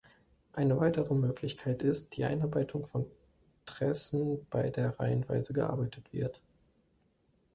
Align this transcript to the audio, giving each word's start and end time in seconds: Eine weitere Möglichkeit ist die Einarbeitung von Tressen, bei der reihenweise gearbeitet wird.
Eine 0.53 0.79
weitere 0.79 1.13
Möglichkeit 1.13 1.83
ist 1.83 2.17
die 2.17 2.23
Einarbeitung 2.23 2.87
von 2.87 3.05
Tressen, 3.67 4.47
bei 4.49 4.71
der 4.71 4.99
reihenweise 4.99 5.53
gearbeitet 5.53 6.11
wird. 6.11 6.41